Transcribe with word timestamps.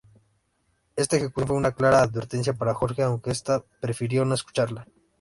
Esta 0.95 1.15
ejecución 1.17 1.47
fue 1.47 1.57
una 1.57 1.73
clara 1.73 2.01
advertencia 2.01 2.53
para 2.53 2.73
Jorge, 2.73 3.03
aunque 3.03 3.29
este 3.29 3.51
prefirió 3.81 4.25
no 4.25 4.33
escucharla. 4.33 4.87